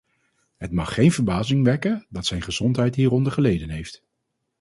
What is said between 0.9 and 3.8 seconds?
geen verbazing wekken dat zijn gezondheid hieronder geleden